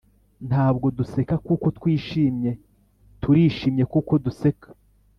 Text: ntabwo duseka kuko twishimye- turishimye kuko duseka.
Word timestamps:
ntabwo 0.49 0.85
duseka 0.97 1.35
kuko 1.47 1.65
twishimye- 1.77 2.51
turishimye 3.21 3.83
kuko 3.93 4.11
duseka. 4.25 4.67